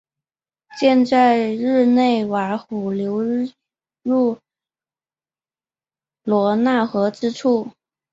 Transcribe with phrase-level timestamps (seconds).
[0.79, 3.21] 建在日内瓦湖流
[4.01, 4.39] 入
[6.23, 7.69] 罗讷河之处。